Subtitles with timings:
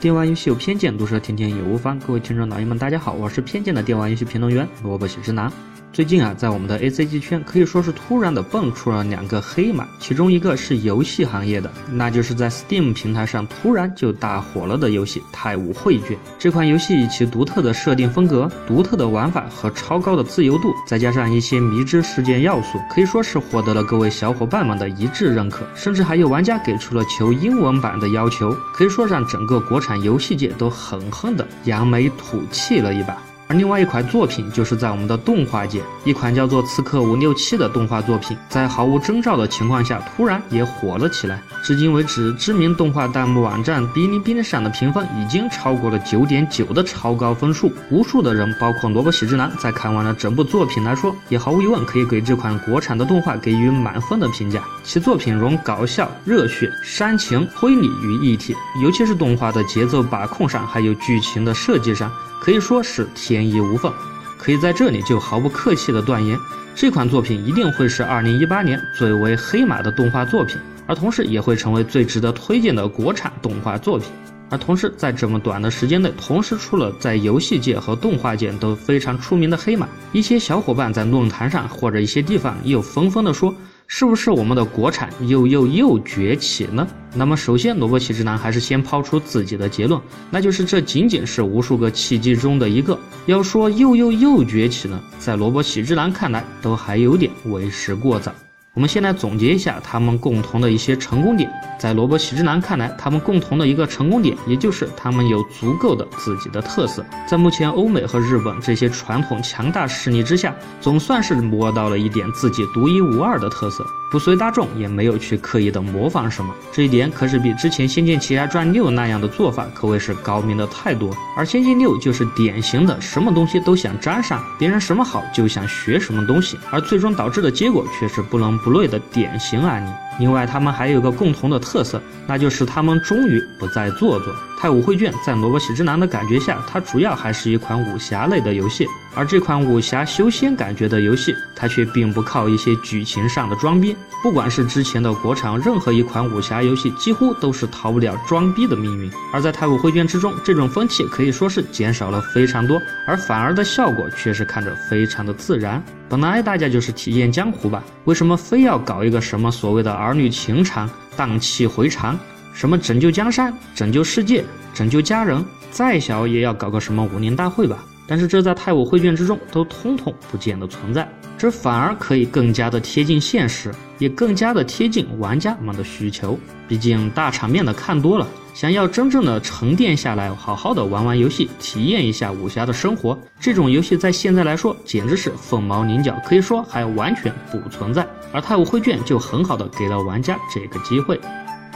[0.00, 1.98] 电玩游戏有偏见，毒舌天天也无妨。
[1.98, 5.52] 各位听众老爷们，大家好，我是偏见的电玩游戏评论员萝卜喜之男。
[5.90, 16.16] 最近啊，在我们的 A C G 圈可以说是突然的蹦出了两个黑马，其中一个是游戏行业的，那就是在 Steam 平台上突然就大火了的游戏《太武绘卷》。
[16.38, 25.66] 这款游戏以其独特的设定风格、独特的玩法和超高的自由度，再加上一些迷之事件要素，可以说是获得了各位小伙伴们的一致认可。
[25.74, 33.16] 甚至还有玩家给出了求英文版的要求，可以说让整个国产游戏界都狠狠的扬眉吐气了一把。
[33.48, 41.42] 而另外一款作品，就是在我们的动画界，一款叫做《刺客伍六七》的动画作品，在毫无征兆的情况下，突然也火了起来。
[41.64, 47.72] 至今为止，知名动画弹幕网站哔哩哔哩上的评分已经超过了九点九的超高分数。
[47.90, 54.62] 无数的人，包括萝卜喜之男，在看完了整部作品来说，也毫无疑问可以给这款国产的动画给予满分的评价。
[54.82, 62.12] 其作品融搞笑、热血、煽情、推理于一体，尤其是动画的节奏把控上，还有剧情的设计上。
[62.40, 63.92] 可以说是天衣无缝，
[64.38, 66.38] 可以在这里就毫不客气地断言，
[66.74, 74.08] 这款作品一定会是2018年最为黑马的动画作品，而同时也会成为最值得推荐的国产动画作品。
[74.50, 83.54] 而同时，在这么短的时间内，同时出了在游戏界和动画界都非常出名的黑马，一些小伙伴在论坛上或者一些地方又纷纷地说。
[83.90, 86.86] 是不是我们的国产又又又崛起呢？
[87.14, 89.98] 那么首先，萝卜喜之男还是先抛出自己的结论，
[90.30, 92.96] 那就是这仅仅是无数个契机中的一个。
[93.24, 98.30] 要说又又又崛起呢，在萝卜喜之男看来，都还有点为时过早。
[98.78, 101.50] 我们先来总结一下他们共同的一些成功点。
[101.80, 107.04] 在萝卜喜之男看来，他们共同的一个成功点，也就是他们有足够的自己的特色。
[107.26, 116.54] 在目前欧美和日本这些传统强大势力之下，总算是摸到了一点自己独一无二的特色，不随大众，也没有去刻意的模仿什么。
[116.72, 121.12] 这一点可是比之前《仙剑奇侠传六》那样的做法可谓是高明的太多。
[121.36, 130.07] 而《仙剑六》就是典型的什么东西都想沾上，别人什么好就想学什么东西，而最终导致的结果却是不能不类的典型案例。
[130.18, 134.34] 另外，他们还有个共同的特色，那就是他们终于不再做作。
[134.60, 138.84] 《太武绘卷》在萝卜喜之男的感觉下，它主要还是一款武侠类的游戏，
[139.14, 143.96] 而这款武侠修仙感觉的游戏，它却并不靠一些剧情上的装逼。
[144.20, 149.08] 不管是之前的国产任何一款武侠游戏，几乎都是逃不了装逼的命运。
[149.32, 155.80] 而在《太武绘卷》之中，这种风气可以说是减少了非常多，而反而的效果却是看着非常的自然。
[156.08, 162.18] 本来大家就是体验江湖吧，为什么非要搞一个什么所谓的儿儿女情长、荡气回肠？
[162.54, 164.42] 什么拯救江山、拯救世界、
[164.72, 167.84] 拯救家人，再小也要搞个什么武林大会吧？
[168.06, 176.38] 但是这在太武会卷之中都通通不见得存在，这反而可以更加的贴近现实，也更加的贴近玩家们的需求。
[176.66, 188.04] 毕竟大场面的看多了，想要真正的沉淀下来，好好的玩玩游戏，体验一下武侠的生活，这种游戏在现在来说简直是凤毛麟角，可以说还完全不存在。
[188.32, 191.20] 而太武绘卷就很好的给了玩家这个机会。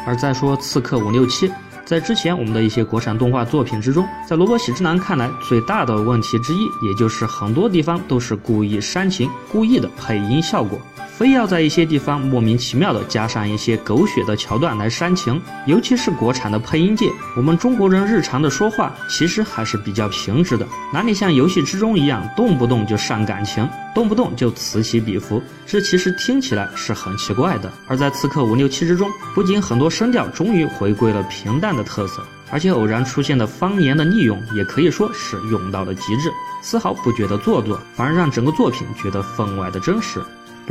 [0.06, 1.48] 而再说《刺客伍六七》，
[1.84, 10.78] 在之前我们的一些国产动画作品之中，在萝卜喜之男看来，最大的问题之一，也就是很多地方都是故意煽情，故意的配音效果。
[11.22, 27.72] 非要在一些地方莫名其妙的加上一些狗血的桥段来煽情，尤其是国产的配音界，我们中国人日常的说话其实还是比较平直的，哪里像游戏之中一样动不动就上感情，动不动就此起彼伏，这其实听起来是很奇怪的。
[27.86, 40.20] 而在《刺客伍六七》之中，不仅很多声调终于回归了平淡的特色，而且偶然出现的方言的利用也可以说是用到了极致，丝毫不觉得做作，反而让整个作品觉得分外的真实。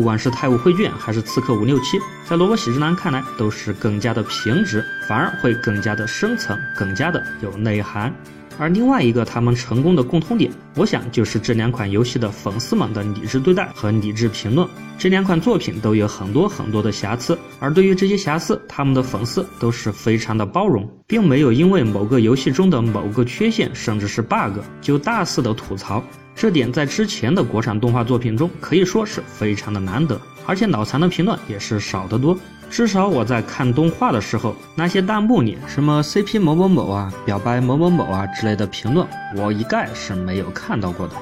[0.01, 8.11] 不管是《太武绘卷》还是《刺客伍六七》，在萝卜喜之男看来都是更加的平直，反而会更加的深层，更加的有内涵。
[8.61, 14.67] 而另外一个他们成功的共通点，我想就是这两款游戏的粉丝们的理智对待和理智评论。
[14.99, 26.03] 这两款作品都有很多很多的瑕疵，而对于这些瑕疵，他们的粉丝都是非常的包容，并没有因为某个游戏中的某个缺陷，甚至是 bug 就大肆的吐槽。
[26.35, 32.37] 这点在之前的国产动画作品中可以说是非常的难得，而且脑残的评论也是少得多。
[32.71, 41.13] 至少我在看动画的时候，那些弹幕里什么 CP 某某某啊、表白某某某啊之类的评论，我一概是没有看到过的。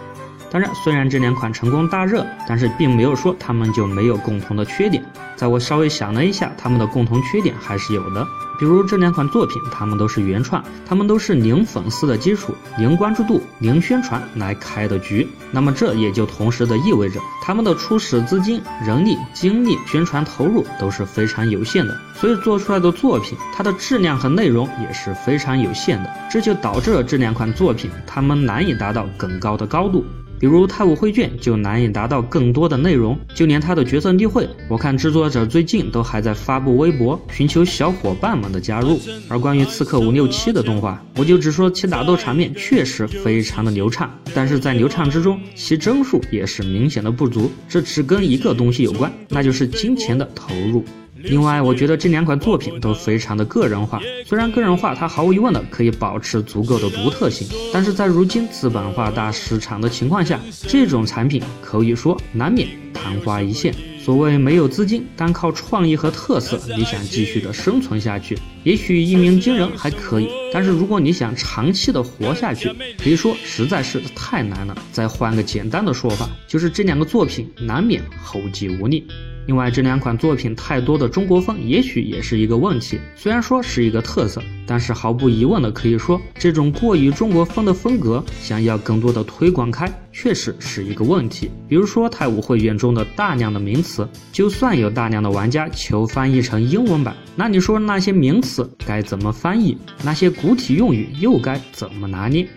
[0.51, 5.03] 当然，虽然这两款成功大热，但是并没有说他们就没有共同的缺点。
[5.35, 8.25] 在我稍微想了一下，他们的共同缺点还是有的。
[8.59, 15.25] 比如这两款作品，他们都是原创，他们都是零粉丝的基础、零关注度、零宣传来开的局。
[15.51, 26.09] 那么这也就同时的意味着，他们的初始资金、人力、精力、宣传投入都是非常有限的，所以做出来的作品，它的质量和内容也是非常有限的。
[26.29, 30.03] 这就导致了这两款作品，他们难以达到更高的高度。
[30.39, 39.01] 比如《太武绘卷》就难以达到更多的内容，就连它的角色例会，我看制作者最近都还在发布微博，寻求小伙伴们的加入。
[39.27, 50.85] 而关于《刺客伍六七》的动画，我就只说其打斗场面确实非常的流畅，但是在流畅之中，其帧数也是明显的不足，这只跟一个东西有关，那就是金钱的投入。
[51.21, 54.01] 另外，我觉得这两款作品都非常的个人化。
[54.25, 63.73] 虽然个人化，它毫无疑问的可以保持足够的独特性，但是在如今资本化大市场的情况下，这种产品可以说难免昙花一现。
[64.01, 74.77] 所谓没有资金，单靠创意和特色，你想继续的生存下去，也许一鸣惊人还可以，但是如果你想长期的活下去，可以说实在是太难了。
[74.91, 79.05] 再换个简单的说法，就是这两个作品难免后继无力。
[79.47, 82.99] 另外，这两款作品太多的中国风，也许也是一个问题。
[83.15, 91.49] 虽然说是一个特色，但是毫无疑问的可以说，这种过于中国风的风格，想要更多的推广开，确实是一个问题。
[91.67, 99.77] 比如说《太武会卷》中的大量的名词，就算有大量的玩家求翻译成英文版，那你说那些名词四该怎么翻译？
[100.03, 102.47] 那些古体用语又该怎么拿捏？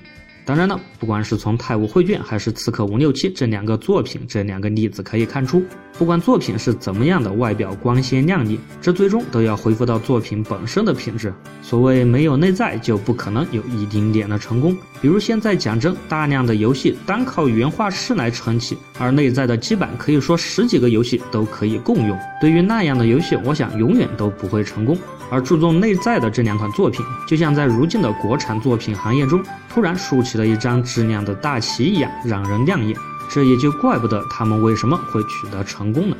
[0.44, 5.62] 当然了，不管是从《太武绘卷》还是《刺客伍六七》这两个作品，这两个例子可以看出，
[5.96, 11.32] 不管作品是怎么样的外表光鲜亮丽，这最终都要恢复到作品本身的品质。
[11.62, 14.76] 所谓没有内在，就不可能有一丁点的成功。
[15.00, 22.18] 比如现在讲真，大量的游戏单靠原画师来撑起，而内在的基板可以说十几个游戏都可以共用。
[22.40, 24.98] 对于那样的游戏，我想永远都不会成功。
[25.32, 32.94] 而注重内在的这两款作品，就像在如今的国产作品行业中突然竖起了一张质量的大旗一样，让人亮眼。
[33.30, 36.16] 这也就怪不得他们为什么会取得成功呢？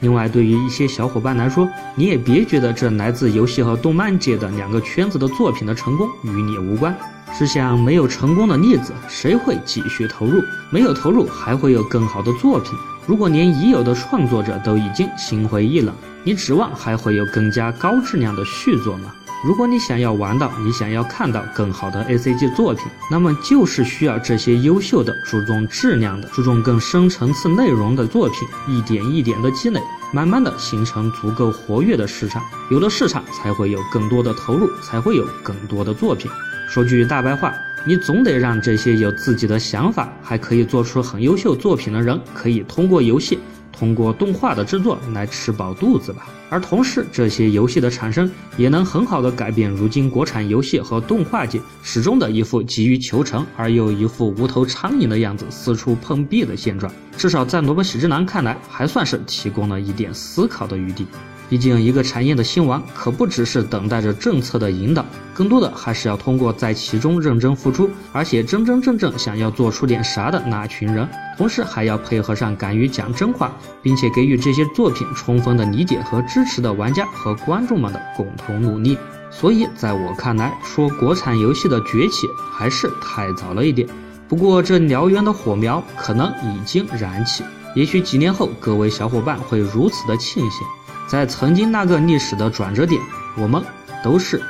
[0.00, 6.96] 另外，对于一些小伙伴来说，你也别觉得这来自游戏和动漫界的两个圈子的作品的成功与你无关。
[7.36, 10.42] 试想，没有成功的例子，谁会继续投入？
[10.70, 12.72] 没有投入，还会有更好的作品？
[13.06, 19.12] 如果连已有的创作者都已经心灰意冷，你指望还会有更加高质量的续作吗？
[19.44, 29.78] 如果你想要玩到，你想要看到更好的 A C G 作品，那么就是需要这些优秀的、注重质量的、注重更深层次内容的作品，一点一点的积累，
[30.10, 32.42] 慢慢的形成足够活跃的市场。
[32.70, 36.30] 有了市场，才会有更多的投入，才会有更多的作品。
[36.66, 37.52] 说句大白话，
[37.86, 43.38] 你总得让这些有自己的想法，还可以做出很优秀作品的人，可以通过游戏。
[43.76, 56.90] 通过动画的制作来吃饱肚子吧，而同时这些游戏的产生也能很好的改变如今国产游戏和动画界始终的一副急于求成而又一副无头苍蝇的样子四处碰壁的现状。
[57.16, 61.04] 至少在萝卜喜之郎看来，还算是提供了一点思考的余地。
[61.48, 65.04] 毕竟，一个产业的兴亡可不只是等待着政策的引导，
[65.34, 71.08] 更多的还是要通过在其中认真付出，而且真真正正想要做出点啥的那群人。
[71.36, 73.52] 同时，还要配合上敢于讲真话，
[73.82, 78.96] 并且给予这些作品充分的理解和支持的玩家和观众们的共同努力。
[79.30, 83.86] 所以，在我看来，说国产游戏的崛起还是太早了一点。
[84.28, 87.44] 不过，这燎原的火苗可能已经燃起，
[87.74, 90.66] 也许几年后，各位小伙伴会如此的庆幸。
[91.06, 93.00] 在曾经那个历史的转折点，
[93.36, 93.62] 我们
[94.02, 94.42] 都是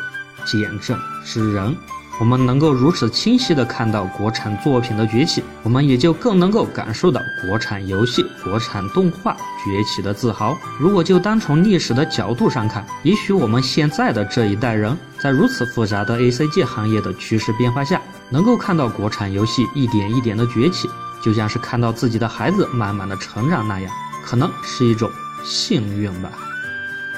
[0.45, 1.77] 见证之人。
[2.21, 10.57] 我们能够如此清晰地看到国产作品的崛起，我们也就更能够感受到国产游戏、国产动画崛起的自豪。
[10.79, 18.01] 如果就单从历史的角度上看，也许我们现在的这一代人，在如此复杂的 A C G 行业的趋势变化下，
[18.31, 20.89] 能够看到国产游戏一点一点的崛起，
[21.21, 23.93] 就像是看到自己的孩子慢慢的成长那样，
[24.25, 25.11] 可能是一种。
[25.45, 26.33] 幸运吧。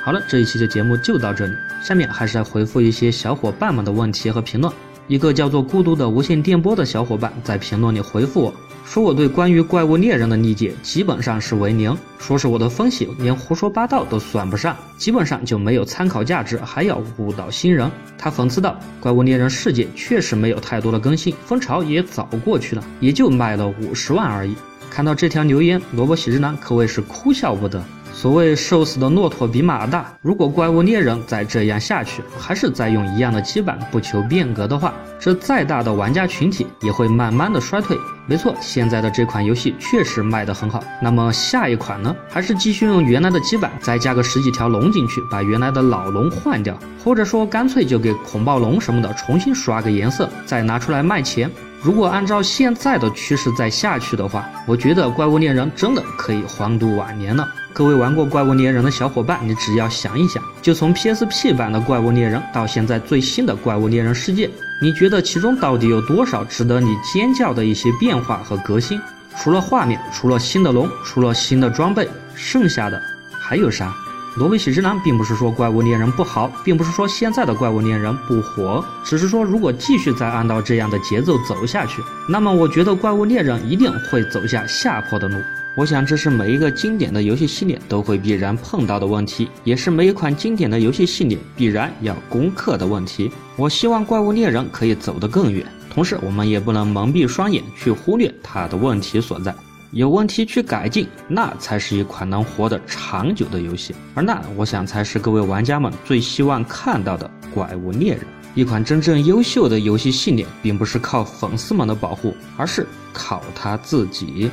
[0.02, 1.52] 好了，这一期的节目就到这里。
[1.83, 4.73] 下面还是要回复一些小伙伴们的问题和评论。
[5.09, 8.54] 一个叫做“孤独的无线电波”的小伙伴在评论里回复我
[8.85, 24.56] 说：“我对关于怪物猎人的理解基本上是为零，说是我的分析连胡说八道都算不上，基本上就没有参考价值，还要误导新人。”他讽刺道：“怪物猎人世界确实没有太多的更新，风潮也早过去了，也就卖了五十万而已。”
[24.90, 27.80] 看到这条留言，萝卜喜之郎可谓是哭笑不得。
[28.16, 37.94] 所谓瘦死的骆驼比马大，如果怪物猎人再这样下去，还是在用一样的基板不求变革的话，这再大的玩家群体也会慢慢的衰退。
[38.26, 40.82] 没错，现在的这款游戏确实卖得很好。
[41.02, 42.16] 那么下一款呢？
[42.26, 51.50] 还是继续用原来的基板，再加个十几条龙进去，把原来的老龙换掉，或者说干脆就给恐暴龙什么的重新刷个颜色，再拿出来卖钱。
[51.82, 57.46] 如果按照现在的趋势再下去的话，我觉得怪物猎人真的可以荒度晚年了。
[57.76, 64.49] 各位玩过怪物猎人的小伙伴，你只要想一想，就从 PSP 版的怪物猎人到现在最新的怪物猎人世界，
[64.80, 68.99] 你觉得其中到底有多少值得你尖叫的一些变化和革新？
[69.37, 72.99] 除了画面，除了新的龙，除了新的装备，剩下的
[73.38, 73.95] 还有啥？
[74.37, 85.37] 罗贝喜之男并不是说怪物猎人不好，并不是说现在的怪物猎人不火，只是说如果继续再按照这样的节奏走下去，那么我觉得怪物猎人一定会走下下坡的路。
[85.76, 93.30] 我想这是每一个经典的游戏系列都会必然碰到的问题，也是每一款经典的游戏系列必然要攻克的问题。
[93.56, 99.54] 我希望怪物猎人可以走得更远，同时我们也不能蒙蔽双眼去忽略它的问题所在。
[99.90, 103.95] 有问题去改进，那才是一款能活得长久的游戏。
[104.14, 108.21] 而那，我想才是各位玩家们最希望看到的《怪物猎人》，
[108.54, 114.50] 一款真正优秀的游戏系列，并不是靠粉丝们的保护，而是靠他自己。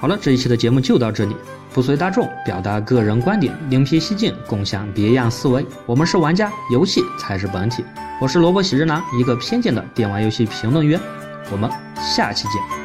[0.00, 1.36] 好了，这一期的节目就到这里。
[1.74, 5.64] 不随大众，表达个人观点，另辟蹊径，共享别样思维。
[5.84, 7.84] 我们是玩家，游戏才是本体。
[8.18, 10.98] 我是萝卜喜之郎，一个偏见的电玩游戏评论员。
[11.52, 12.79] 我们下期见。